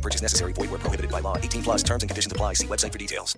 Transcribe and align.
No 0.00 0.02
purchase 0.02 0.22
necessary. 0.22 0.52
Void 0.54 0.70
where 0.70 0.80
prohibited 0.80 1.10
by 1.10 1.20
law. 1.20 1.36
18 1.36 1.62
plus 1.62 1.82
terms 1.82 2.02
and 2.02 2.08
conditions 2.08 2.32
apply. 2.32 2.54
See 2.54 2.66
website 2.66 2.92
for 2.92 2.98
details. 2.98 3.36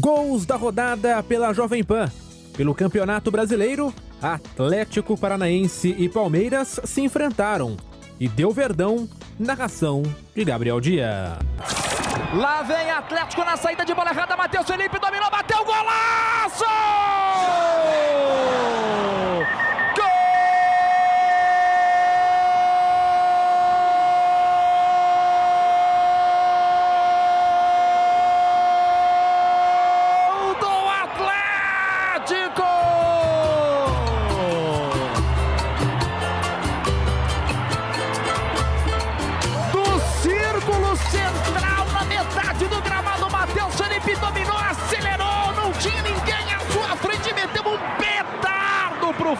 Gols 0.00 0.44
da 0.44 0.56
rodada 0.56 1.22
pela 1.22 1.52
Jovem 1.52 1.84
Pan. 1.84 2.10
Pelo 2.56 2.74
Campeonato 2.74 3.30
Brasileiro, 3.30 3.94
Atlético 4.20 5.16
Paranaense 5.16 5.94
e 5.96 6.08
Palmeiras 6.08 6.80
se 6.84 7.00
enfrentaram. 7.00 7.76
E 8.18 8.28
deu 8.28 8.50
Verdão, 8.50 9.08
narração 9.38 10.02
de 10.34 10.44
Gabriel 10.44 10.80
Dia. 10.80 11.38
Lá 12.34 12.62
vem 12.62 12.90
Atlético 12.90 13.44
na 13.44 13.56
saída 13.56 13.84
de 13.84 13.94
bola 13.94 14.10
errada. 14.10 14.36
Matheus 14.36 14.66
Felipe 14.66 14.98
dominou, 14.98 15.30
bateu 15.30 15.64
golaço! 15.64 16.09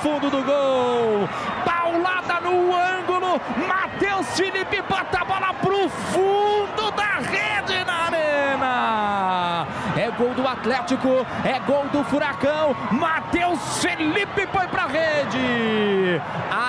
Fundo 0.02 0.30
do 0.30 0.42
gol. 0.42 1.28
Paulada 1.64 2.40
no 2.40 2.74
ângulo, 2.74 3.40
Matheus 3.68 4.26
Felipe 4.36 4.82
bota 4.82 5.20
a 5.20 5.24
bola 5.24 5.54
pro 5.54 5.88
fundo 5.88 6.90
da 6.92 7.18
rede 7.18 7.84
na 7.84 8.06
arena. 8.06 9.66
É 9.96 10.10
gol 10.10 10.34
do 10.34 10.46
Atlético, 10.46 11.26
é 11.44 11.58
gol 11.60 11.84
do 11.92 12.02
Furacão. 12.04 12.74
Matheus 12.90 13.78
Felipe 13.80 14.46
foi 14.46 14.66
pra 14.68 14.86
rede. 14.86 16.20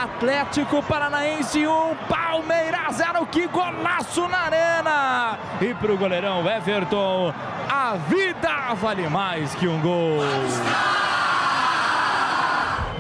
Atlético 0.03 0.83
Paranaense 0.83 1.65
1, 1.65 1.95
Palmeiras 2.09 2.95
0. 2.97 3.25
Que 3.27 3.47
golaço 3.47 4.27
na 4.27 4.39
arena. 4.39 5.37
E 5.61 5.73
pro 5.73 5.97
goleirão 5.97 6.47
Everton, 6.49 7.33
a 7.69 7.95
vida 8.09 8.73
vale 8.75 9.07
mais 9.07 9.55
que 9.55 9.67
um 9.67 9.79
gol. 9.79 10.19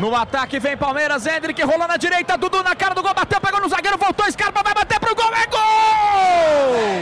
No 0.01 0.15
ataque 0.15 0.57
vem 0.57 0.75
Palmeiras, 0.75 1.27
Hendrick 1.27 1.61
rolou 1.61 1.87
na 1.87 1.95
direita, 1.95 2.35
Dudu 2.35 2.63
na 2.63 2.75
cara 2.75 2.95
do 2.95 3.03
gol, 3.03 3.13
bateu, 3.13 3.39
pegou 3.39 3.61
no 3.61 3.69
zagueiro, 3.69 3.99
voltou, 3.99 4.25
Scarpa 4.31 4.63
vai 4.63 4.73
bater 4.73 4.99
pro 4.99 5.13
gol, 5.13 5.31
é 5.31 5.45
gol! 5.45 7.00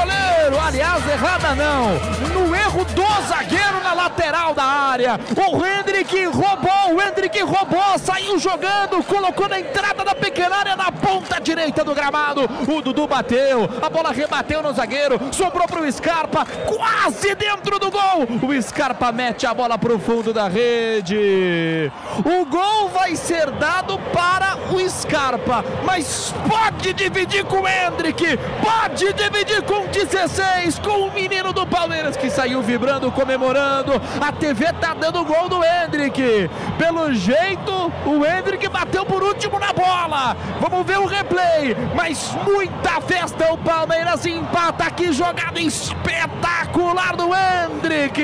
Goleiro. 0.00 0.58
Aliás, 0.60 1.06
errada 1.08 1.54
não. 1.54 1.98
No 2.34 2.54
erro 2.54 2.84
do 2.84 3.28
zagueiro 3.28 3.82
na 3.82 3.92
lateral 3.92 4.54
da 4.54 4.64
área. 4.64 5.18
O 5.36 5.64
Hendrick 5.64 6.24
roubou, 6.26 6.94
o 6.94 7.02
Hendrick 7.02 7.40
roubou, 7.42 7.98
saiu 7.98 8.38
jogando, 8.38 9.02
colocou 9.04 9.48
na 9.48 9.60
entrada 9.60 10.04
da 10.04 10.14
pequena 10.14 10.56
área 10.56 10.76
na 10.76 10.90
ponta 10.90 11.40
direita 11.40 11.84
do 11.84 11.94
gramado. 11.94 12.48
O 12.68 12.80
Dudu 12.80 13.06
bateu, 13.06 13.68
a 13.82 13.90
bola 13.90 14.12
rebateu 14.12 14.62
no 14.62 14.72
zagueiro, 14.72 15.20
sobrou 15.32 15.66
pro 15.66 15.90
Scarpa, 15.90 16.46
quase 16.66 17.34
dentro 17.34 17.78
do 17.78 17.90
gol. 17.90 18.26
O 18.42 18.62
Scarpa 18.62 19.12
mete 19.12 19.46
a 19.46 19.54
bola 19.54 19.78
pro 19.78 19.98
fundo 19.98 20.32
da 20.32 20.48
rede. 20.48 21.90
O 22.24 22.44
gol 22.46 22.88
vai 22.88 23.16
ser 23.16 23.50
dado 23.52 23.98
para 24.12 24.56
o 24.72 24.88
Scarpa, 24.88 25.64
mas 25.84 26.34
pode 26.48 26.92
dividir 26.92 27.44
com 27.44 27.60
o 27.60 27.68
Hendrick, 27.68 28.38
pode 28.62 29.12
dividir 29.12 29.62
com 29.62 29.88
16, 29.90 30.78
com 30.78 31.08
o 31.08 31.12
menino 31.12 31.52
do 31.52 31.66
Palmeiras 31.66 32.16
que 32.16 32.30
saiu 32.30 32.62
vibrando, 32.62 33.10
comemorando. 33.10 33.92
A 34.20 34.32
TV 34.32 34.72
tá 34.74 34.94
dando 34.94 35.24
gol 35.24 35.48
do 35.48 35.60
Hendrick. 35.64 36.48
Pelo 36.78 37.12
jeito, 37.12 37.92
o 38.06 38.24
Hendrick 38.24 38.68
bateu 38.68 39.04
por 39.04 39.22
último 39.22 39.58
na 39.58 39.72
bola. 39.72 40.36
Vamos 40.60 40.86
ver 40.86 40.98
o 40.98 41.06
replay, 41.06 41.76
mas 41.94 42.36
muita 42.46 43.00
festa. 43.00 43.52
O 43.52 43.58
Palmeiras 43.58 44.24
empata. 44.24 44.90
Que 44.90 45.12
jogada 45.12 45.60
espetacular 45.60 47.16
do 47.16 47.30
Hendrick. 47.34 48.20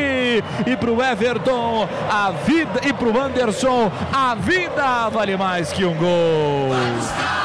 E 0.66 0.76
pro 0.76 1.02
Everton, 1.02 1.88
a 2.10 2.30
vida. 2.30 2.80
E 2.84 2.92
pro 2.92 3.18
Anderson, 3.20 3.90
a 4.12 4.34
vida 4.34 5.08
vale 5.10 5.36
mais 5.36 5.72
que 5.72 5.84
um 5.84 5.94
gol. 5.94 7.35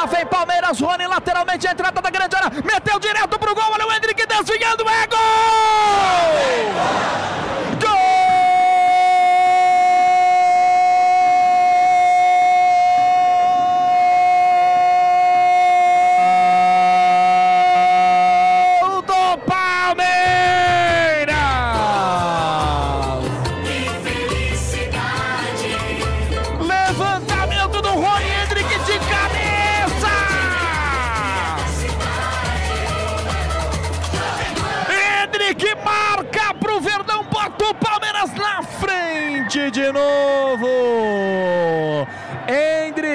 Lá 0.00 0.06
vem 0.06 0.24
Palmeiras, 0.24 0.80
Rony 0.80 1.06
lateralmente 1.06 1.68
a 1.68 1.72
entrada 1.72 2.00
da 2.00 2.08
grande 2.08 2.34
área, 2.34 2.50
meteu 2.64 2.98
direto 2.98 3.38
pro 3.38 3.54
gol, 3.54 3.70
olha 3.70 3.86
o 3.86 3.92
Hendrick 3.92 4.26
desviando, 4.26 4.88
é 4.88 5.06
gol! 5.06 5.18
De 39.68 39.92
novo! 39.92 41.28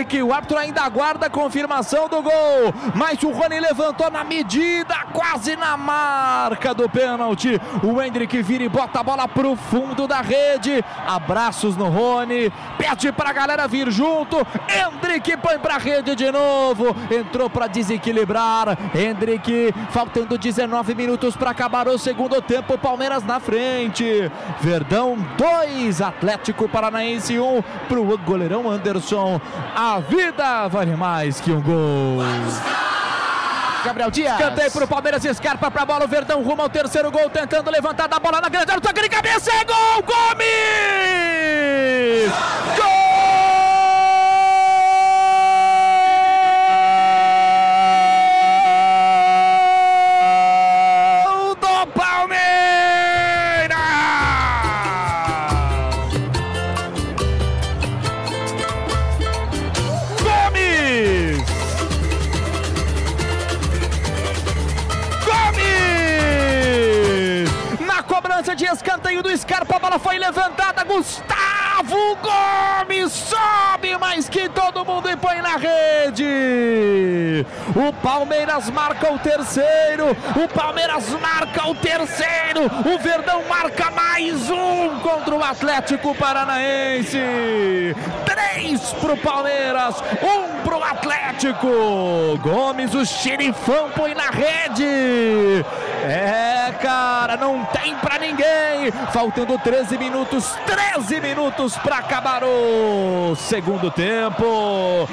Hendrick, 0.05 0.21
o 0.21 0.33
árbitro 0.33 0.57
ainda 0.57 0.81
aguarda 0.81 1.25
a 1.25 1.29
confirmação 1.29 2.07
do 2.07 2.21
gol, 2.21 2.73
mas 2.93 3.21
o 3.23 3.31
Rony 3.31 3.59
levantou 3.59 4.09
na 4.11 4.23
medida, 4.23 4.95
quase 5.11 5.55
na 5.55 5.75
marca 5.75 6.73
do 6.73 6.87
pênalti. 6.87 7.59
O 7.83 8.01
Hendrick 8.01 8.41
vira 8.41 8.63
e 8.63 8.69
bota 8.69 8.99
a 8.99 9.03
bola 9.03 9.27
pro 9.27 9.55
fundo 9.55 10.07
da 10.07 10.21
rede. 10.21 10.83
Abraços 11.07 11.75
no 11.75 11.89
Rony, 11.89 12.51
pede 12.77 13.11
pra 13.11 13.33
galera 13.33 13.67
vir 13.67 13.91
junto. 13.91 14.37
Hendrick 14.69 15.37
põe 15.37 15.57
pra 15.57 15.77
rede 15.77 16.15
de 16.15 16.31
novo, 16.31 16.95
entrou 17.11 17.49
pra 17.49 17.67
desequilibrar. 17.67 18.77
Hendrick, 18.93 19.73
faltando 19.89 20.37
19 20.37 20.93
minutos 20.93 21.35
para 21.35 21.51
acabar 21.51 21.87
o 21.87 21.97
segundo 21.97 22.41
tempo. 22.41 22.77
Palmeiras 22.77 23.23
na 23.23 23.39
frente. 23.39 24.31
Verdão 24.61 25.17
2, 25.37 26.01
Atlético 26.01 26.69
Paranaense 26.69 27.39
1 27.39 27.57
um, 27.57 27.61
pro 27.87 28.17
goleirão 28.19 28.69
Anderson. 28.69 29.39
A 29.75 29.94
vida 29.99 30.67
vale 30.67 30.95
mais 30.95 31.39
que 31.39 31.51
um 31.51 31.61
gol. 31.61 32.17
Gabriel 33.85 34.09
Dias. 34.09 34.37
Cantei 34.37 34.69
pro 34.69 34.87
Palmeiras, 34.87 35.23
Scarpa 35.23 35.69
pra 35.69 35.85
bola, 35.85 36.05
o 36.05 36.07
Verdão 36.07 36.41
rumo 36.41 36.63
ao 36.63 36.69
terceiro 36.69 37.11
gol, 37.11 37.29
tentando 37.29 37.69
levantar 37.69 38.07
da 38.07 38.19
bola 38.19 38.41
na 38.41 38.49
grande 38.49 38.71
área, 38.71 38.81
toque 38.81 39.01
de 39.01 39.09
cabeça, 39.09 39.51
é 39.51 39.63
gol, 39.63 40.03
Gomes! 40.03 40.45
Gol 42.75 42.94
cobrança 68.55 68.57
de 68.57 68.65
escanteio 68.65 69.21
do 69.21 69.37
Scarpa, 69.37 69.75
a 69.75 69.79
bola 69.79 69.99
foi 69.99 70.17
levantada, 70.17 70.83
Gustavo 70.83 72.17
Gomes 72.21 73.11
sobe 73.11 73.97
mais 73.97 74.29
que 74.29 74.49
todo 74.49 74.85
mundo 74.85 75.09
e 75.09 75.17
põe 75.17 75.41
na 75.41 75.57
rede. 75.57 77.45
O 77.75 77.93
Palmeiras 78.01 78.69
marca 78.69 79.11
o 79.11 79.19
terceiro, 79.19 80.15
o 80.35 80.47
Palmeiras 80.47 81.09
marca 81.09 81.67
o 81.67 81.75
terceiro, 81.75 82.65
o 82.65 82.97
Verdão 82.99 83.43
marca 83.47 83.91
mais 83.91 84.49
um 84.49 84.64
contra 85.15 85.35
o 85.35 85.43
Atlético 85.43 86.13
Paranaense. 86.13 87.17
Três 88.25 88.81
pro 88.99 89.15
Palmeiras, 89.15 89.95
um 90.21 90.61
pro 90.61 90.83
Atlético. 90.83 91.67
Gomes, 92.41 92.93
o 92.93 93.05
xerifão, 93.05 93.89
põe 93.91 94.13
na 94.13 94.29
rede. 94.29 95.65
É, 96.03 96.73
cara, 96.81 97.37
não 97.37 97.63
tem 97.65 97.95
pra 97.95 98.19
ninguém. 98.19 98.91
Faltando 99.13 99.57
13 99.57 99.97
minutos, 99.97 100.53
13 100.65 101.21
minutos 101.21 101.77
para 101.77 101.97
acabar 101.97 102.43
o 102.43 103.35
segundo 103.35 103.89
tempo. 103.89 105.07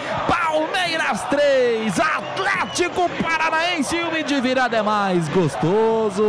Palmeiras 0.52 1.22
3, 1.30 1.98
Atlético 1.98 3.08
Paranaense 3.22 3.96
1 3.96 4.22
de 4.22 4.38
virada 4.38 4.76
é 4.76 4.82
mais 4.82 5.26
gostoso. 5.30 6.22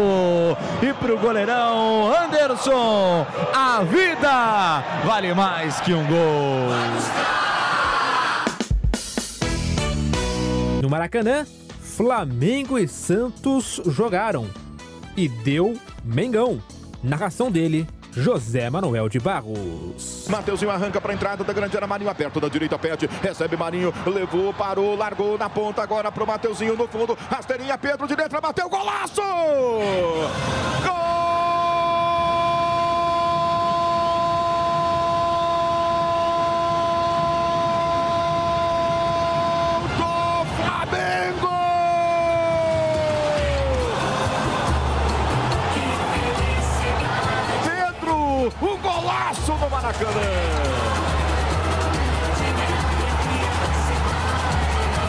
E 0.81 0.93
pro 0.93 1.17
goleirão 1.17 2.09
Anderson, 2.23 3.27
a 3.53 3.83
vida 3.83 4.81
vale 5.05 5.33
mais 5.33 5.81
que 5.81 5.93
um 5.93 6.07
gol. 6.07 6.69
No 10.81 10.89
Maracanã, 10.89 11.45
Flamengo 11.81 12.79
e 12.79 12.87
Santos 12.87 13.81
jogaram. 13.87 14.47
E 15.17 15.27
deu 15.27 15.77
Mengão. 16.01 16.63
Narração 17.03 17.51
dele, 17.51 17.85
José 18.15 18.69
Manuel 18.69 19.09
de 19.09 19.19
Barros. 19.19 20.27
Mateuzinho 20.29 20.71
arranca 20.71 21.01
para 21.01 21.11
a 21.11 21.15
entrada 21.15 21.43
da 21.43 21.53
grande 21.53 21.75
área, 21.75 21.87
Marinho 21.87 22.09
aberto 22.09 22.39
da 22.39 22.47
direita, 22.47 22.77
pede, 22.77 23.07
recebe 23.21 23.57
Marinho, 23.57 23.93
levou, 24.05 24.53
parou, 24.53 24.95
largou 24.95 25.37
na 25.37 25.49
ponta 25.49 25.81
agora 25.81 26.11
pro 26.11 26.25
Mateuzinho 26.25 26.75
no 26.75 26.87
fundo, 26.87 27.17
rasteirinha, 27.29 27.77
Pedro 27.77 28.07
de 28.07 28.15
dentro, 28.15 28.39
bateu, 28.41 28.69
golaço! 28.69 29.21
Maracanã. 49.93 50.21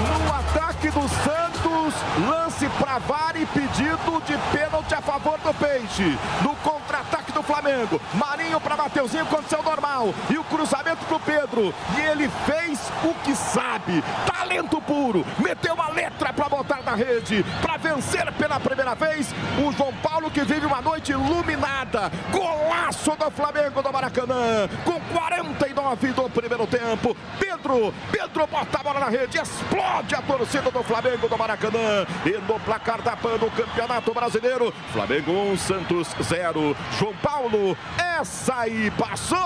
No 0.09 0.35
ataque 0.35 0.91
do 0.91 1.09
Santos, 1.09 1.95
lance 2.29 2.69
para 2.79 2.99
VAR 2.99 3.37
e 3.37 3.47
pedido 3.47 4.23
de 4.27 4.37
pênalti 4.57 4.95
a 4.95 5.01
favor 5.01 5.39
do 5.39 5.55
Peixe. 5.55 6.19
No 6.43 6.55
contra-ataque 6.57 7.24
do 7.35 7.43
Flamengo, 7.43 8.01
Marinho 8.15 8.61
para 8.61 8.77
Mateuzinho, 8.77 9.27
condição 9.27 9.63
normal. 9.63 10.15
E 10.31 10.39
o 10.39 10.45
cruzamento 10.45 11.05
pro 11.07 11.19
Pedro. 11.19 11.75
E 11.99 12.01
ele 12.01 12.31
fez 12.47 12.81
o 13.03 13.13
que 13.23 13.35
sabe. 13.35 14.03
Talento 14.27 14.81
puro. 14.81 15.27
Meteu 15.39 15.75
uma 15.75 15.89
letra 15.89 16.33
para 16.33 16.49
botar 16.49 16.83
na 16.83 16.95
rede. 16.95 17.45
Para 17.61 17.77
vencer 17.77 18.33
pela 18.35 18.61
primeira 18.61 18.95
vez. 18.95 19.35
O 19.59 19.73
João 19.73 19.93
Paulo 19.95 20.31
que 20.31 20.45
vive 20.45 20.65
uma 20.65 20.81
noite 20.81 21.13
iluminada. 21.13 22.11
Golaço 22.31 23.17
do 23.17 23.31
Flamengo 23.31 23.83
do 23.83 23.93
Maracanã. 23.93 24.69
Com 24.85 25.01
49 25.17 26.13
do 26.13 26.31
primeiro 26.31 26.67
tempo. 26.67 27.17
Pedro, 27.39 27.93
Pedro 28.13 28.47
bota 28.47 28.79
a 28.79 28.83
bola 28.83 29.01
na 29.01 29.09
rede. 29.09 29.39
Explode 29.39 30.15
a 30.15 30.23
torcida 30.23 30.71
do 30.71 30.83
Flamengo 30.85 31.29
do 31.29 31.37
Maracanã. 31.37 32.07
E 32.25 32.31
no 32.47 32.61
placar 32.61 33.03
da 33.03 33.17
PAN 33.17 33.37
do 33.39 33.51
Campeonato 33.51 34.15
Brasileiro. 34.15 34.73
Flamengo 34.93 35.33
1, 35.33 35.59
Santos 35.59 36.15
0. 36.23 36.77
João 36.99 37.15
Paulo, 37.25 37.75
essa 38.21 38.55
aí 38.61 38.91
passou! 38.91 39.39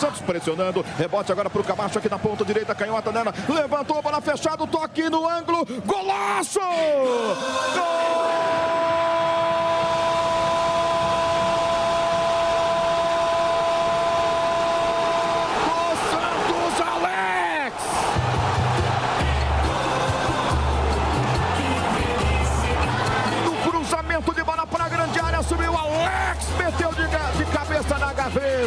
Santos 0.00 0.22
pressionando, 0.22 0.82
rebote 0.96 1.30
agora 1.30 1.50
para 1.50 1.60
o 1.60 1.64
Camacho 1.64 1.98
aqui 1.98 2.08
na 2.08 2.18
ponta 2.18 2.42
direita, 2.46 2.74
canhota 2.74 3.12
Nana, 3.12 3.34
levantou 3.46 3.98
a 3.98 4.02
bola 4.02 4.22
fechada, 4.22 4.66
toque 4.66 5.10
no 5.10 5.28
ângulo, 5.28 5.66
golaço! 5.84 6.60
Gol! 6.60 8.19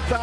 Gaveta. 0.09 0.19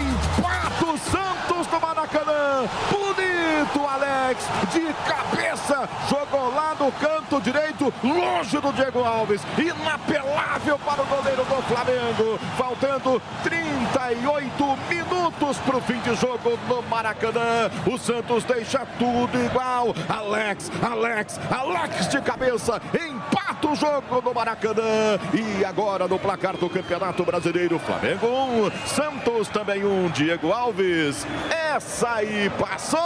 Empata 0.00 0.86
o 0.86 0.98
Santos 0.98 1.66
do 1.66 1.80
Maracanã. 1.80 2.68
Bonito, 2.90 3.86
Alex, 3.86 4.44
de 4.72 4.92
cabeça. 5.08 5.88
Jogou 6.08 6.54
lá 6.54 6.74
no 6.78 6.90
canto 6.92 7.40
direito, 7.40 7.92
longe 8.02 8.58
do 8.58 8.72
Diego 8.72 9.04
Alves. 9.04 9.42
Inapelável 9.58 10.78
para 10.78 11.02
o 11.02 11.06
goleiro 11.06 11.44
do 11.44 11.62
Flamengo. 11.62 12.38
Faltando 12.56 13.22
38 13.42 14.78
minutos 14.88 15.58
para 15.58 15.76
o 15.76 15.80
fim 15.80 15.98
de 16.00 16.14
jogo 16.16 16.58
no 16.68 16.82
Maracanã. 16.82 17.70
O 17.86 17.98
Santos 17.98 18.44
deixa 18.44 18.86
tudo 18.98 19.38
igual. 19.38 19.94
Alex, 20.08 20.70
Alex, 20.82 21.40
Alex 21.50 22.08
de 22.08 22.20
cabeça. 22.20 22.80
Empata 22.94 23.39
o 23.70 23.74
jogo 23.76 24.20
no 24.22 24.34
Maracanã. 24.34 25.18
E 25.32 25.64
agora 25.64 26.08
no 26.08 26.18
placar 26.18 26.56
do 26.56 26.68
Campeonato 26.68 27.24
Brasileiro, 27.24 27.78
Flamengo 27.78 28.26
1, 28.26 28.86
Santos 28.86 29.48
também 29.48 29.84
1, 29.84 30.08
Diego 30.10 30.52
Alves. 30.52 31.26
Essa 31.50 32.14
aí 32.14 32.50
passou! 32.58 33.00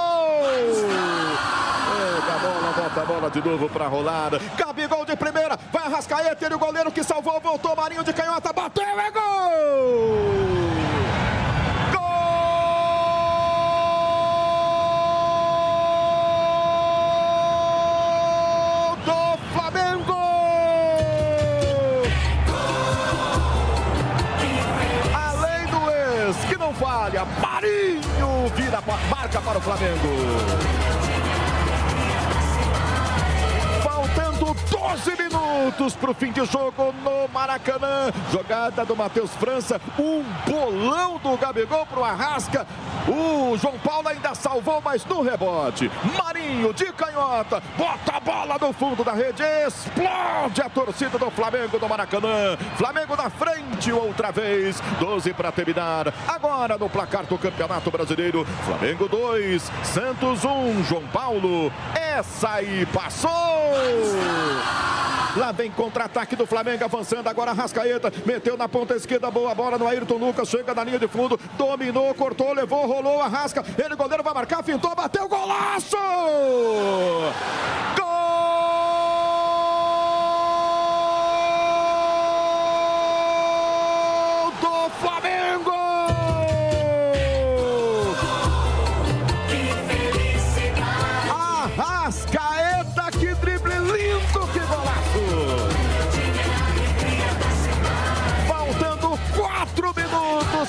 Pega 1.94 2.34
a 2.34 2.38
bola, 2.38 2.72
bota 2.72 3.00
a 3.00 3.04
bola 3.04 3.30
de 3.30 3.42
novo 3.42 3.68
para 3.68 3.86
rolar. 3.86 4.30
Gabigol 4.56 5.04
de 5.04 5.16
primeira, 5.16 5.58
vai 5.72 5.84
Arrascaeta, 5.84 6.44
ele 6.44 6.54
o 6.54 6.58
goleiro 6.58 6.90
que 6.90 7.02
salvou, 7.02 7.38
voltou, 7.40 7.76
Marinho 7.76 8.02
de 8.02 8.12
canhota, 8.12 8.52
bateu, 8.52 8.82
é 8.82 9.10
gol! 9.10 10.63
Marinho 27.40 28.48
vira 28.54 28.82
marca 29.10 29.40
para 29.40 29.58
o 29.58 29.60
Flamengo. 29.60 30.08
Faltando 33.82 34.54
12 34.70 35.22
minutos 35.22 35.94
para 35.94 36.10
o 36.10 36.14
fim 36.14 36.32
de 36.32 36.44
jogo 36.44 36.92
no 37.02 37.28
Maracanã. 37.32 38.10
Jogada 38.32 38.84
do 38.84 38.94
Matheus 38.94 39.30
França. 39.32 39.80
Um 39.98 40.22
bolão 40.48 41.18
do 41.18 41.36
Gabigol 41.36 41.86
para 41.86 42.00
o 42.00 42.04
Arrasca. 42.04 42.66
O 43.08 43.56
João 43.56 43.78
Paulo 43.78 44.08
ainda 44.08 44.34
salvou, 44.34 44.80
mas 44.80 45.04
no 45.04 45.22
rebote. 45.22 45.90
Marinho 46.44 46.74
de 46.74 46.92
canhota. 46.92 47.62
Bota 47.76 48.16
a 48.16 48.20
bola 48.20 48.58
no 48.60 48.72
fundo 48.72 49.02
da 49.02 49.12
rede. 49.12 49.42
Explode 49.66 50.60
a 50.60 50.68
torcida 50.68 51.18
do 51.18 51.30
Flamengo 51.30 51.78
do 51.78 51.88
Maracanã. 51.88 52.56
Flamengo 52.76 53.16
na 53.16 53.30
frente 53.30 53.90
outra 53.90 54.30
vez. 54.30 54.80
12 55.00 55.32
para 55.32 55.50
terminar. 55.50 56.12
Agora 56.28 56.76
no 56.76 56.88
placar 56.88 57.24
do 57.24 57.38
Campeonato 57.38 57.90
Brasileiro. 57.90 58.44
Flamengo 58.64 59.08
2, 59.08 59.70
Santos 59.82 60.44
1. 60.44 60.84
João 60.84 61.06
Paulo. 61.08 61.72
Essa 61.94 62.50
aí 62.50 62.86
passou. 62.86 63.30
Lá 65.36 65.50
vem 65.50 65.70
contra-ataque 65.70 66.36
do 66.36 66.46
Flamengo 66.46 66.84
avançando. 66.84 67.28
Agora 67.28 67.52
Rascaeta 67.52 68.12
meteu 68.24 68.56
na 68.56 68.68
ponta 68.68 68.94
esquerda. 68.94 69.30
Boa 69.30 69.54
bola 69.54 69.76
no 69.76 69.88
Ayrton 69.88 70.16
Lucas. 70.16 70.48
Chega 70.48 70.74
na 70.74 70.84
linha 70.84 70.98
de 70.98 71.08
fundo. 71.08 71.38
Dominou, 71.58 72.14
cortou, 72.14 72.52
levou, 72.52 72.86
rolou 72.86 73.20
a 73.20 73.26
rasca. 73.26 73.64
Ele, 73.82 73.96
goleiro, 73.96 74.22
vai 74.22 74.34
marcar. 74.34 74.62
Fintou, 74.62 74.94
bateu. 74.94 75.28
Golaço! 75.28 75.96
Gol! 77.98 78.13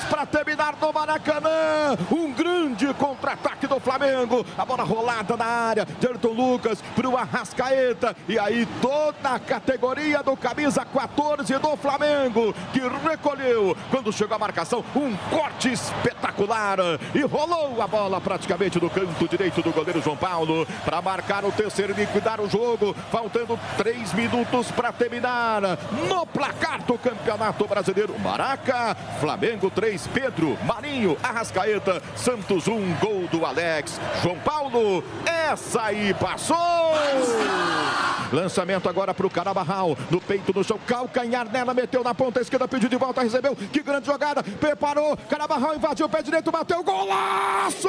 Para 0.09 0.25
terminar 0.25 0.75
no 0.81 0.93
Maracanã. 0.93 1.97
Um 2.11 2.31
grande 2.31 2.54
contra-ataque 2.93 3.67
do 3.67 3.79
Flamengo. 3.79 4.45
A 4.57 4.65
bola 4.65 4.83
rolada 4.83 5.37
na 5.37 5.45
área. 5.45 5.87
Jerton 6.01 6.29
Lucas 6.29 6.81
para 6.95 7.07
o 7.07 7.17
Arrascaeta. 7.17 8.15
E 8.27 8.37
aí 8.37 8.67
toda 8.81 9.35
a 9.35 9.39
categoria 9.39 10.21
do 10.21 10.35
camisa 10.35 10.85
14 10.85 11.57
do 11.57 11.77
Flamengo 11.77 12.53
que 12.73 12.81
recolheu 13.07 13.75
quando 13.89 14.11
chegou 14.11 14.35
a 14.35 14.39
marcação. 14.39 14.83
Um 14.95 15.15
corte 15.29 15.71
espetacular. 15.71 16.79
E 17.13 17.21
rolou 17.21 17.81
a 17.81 17.87
bola 17.87 18.19
praticamente 18.19 18.81
no 18.81 18.89
canto 18.89 19.27
direito 19.27 19.61
do 19.61 19.71
goleiro 19.71 20.01
João 20.01 20.17
Paulo 20.17 20.67
para 20.83 21.01
marcar 21.01 21.45
o 21.45 21.51
terceiro 21.51 21.93
e 21.93 21.95
liquidar 21.95 22.41
o 22.41 22.49
jogo. 22.49 22.95
Faltando 23.11 23.59
três 23.77 24.13
minutos 24.13 24.71
para 24.71 24.91
terminar 24.91 25.61
no 26.09 26.25
placar 26.25 26.83
do 26.83 26.97
Campeonato 26.97 27.67
Brasileiro. 27.67 28.17
Maraca, 28.19 28.95
Flamengo 29.19 29.69
3, 29.69 30.07
Pedro, 30.07 30.57
Marinho, 30.65 31.17
Arrascaeta, 31.21 32.01
Santos 32.15 32.64
1, 32.67 32.95
gol 32.95 33.27
do 33.27 33.45
Alex. 33.45 33.99
João 34.21 34.37
Paulo, 34.39 35.03
essa 35.25 35.83
aí 35.83 36.13
passou! 36.13 36.57
Lançamento 38.31 38.89
agora 38.89 39.13
para 39.13 39.27
o 39.27 39.29
Carabarral, 39.29 39.97
no 40.09 40.19
peito 40.19 40.51
do 40.51 40.63
chão, 40.63 40.79
calcanhar 40.85 41.49
nela, 41.49 41.73
meteu 41.73 42.03
na 42.03 42.13
ponta 42.13 42.41
esquerda, 42.41 42.67
pediu 42.67 42.89
de 42.89 42.97
volta, 42.97 43.21
recebeu, 43.21 43.55
que 43.55 43.81
grande 43.81 44.07
jogada, 44.07 44.43
preparou, 44.43 45.15
Carabarral 45.29 45.75
invadiu 45.75 46.07
o 46.07 46.09
pé 46.09 46.21
direito, 46.21 46.51
bateu, 46.51 46.83
golaço! 46.83 47.87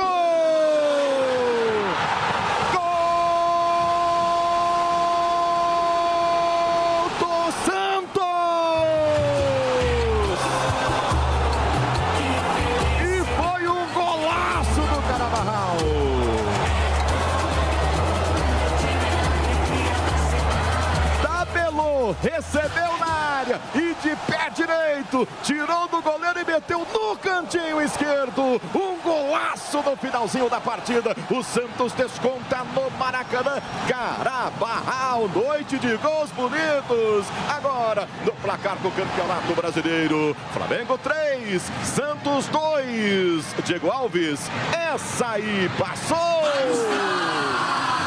Direito, 24.96 25.28
tirou 25.42 25.88
do 25.88 26.00
goleiro 26.00 26.40
e 26.40 26.44
meteu 26.44 26.86
no 26.92 27.16
cantinho 27.16 27.80
esquerdo. 27.80 28.60
Um 28.74 28.98
golaço 29.02 29.82
no 29.82 29.96
finalzinho 29.96 30.48
da 30.48 30.60
partida. 30.60 31.14
O 31.30 31.42
Santos 31.42 31.92
desconta 31.92 32.64
no 32.74 32.90
Maracanã. 32.98 33.60
Carabarral, 33.88 35.28
noite 35.28 35.78
de 35.78 35.96
gols 35.96 36.30
bonitos. 36.30 37.26
Agora, 37.48 38.08
no 38.24 38.32
placar 38.32 38.76
do 38.76 38.90
Campeonato 38.90 39.54
Brasileiro. 39.54 40.36
Flamengo 40.52 40.98
3, 40.98 41.62
Santos 41.84 42.46
2. 42.48 43.54
Diego 43.64 43.90
Alves, 43.90 44.50
essa 44.72 45.30
aí 45.32 45.70
passou! 45.78 46.16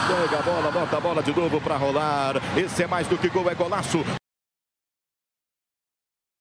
Pega 0.07 0.39
a 0.39 0.41
bola, 0.41 0.71
bota 0.71 0.97
a 0.97 0.99
bola 0.99 1.23
de 1.23 1.35
novo 1.35 1.61
para 1.61 1.77
rolar. 1.77 2.35
Esse 2.57 2.83
é 2.83 2.87
mais 2.87 3.07
do 3.07 3.17
que 3.17 3.29
gol, 3.29 3.49
é 3.49 3.53
golaço. 3.53 4.03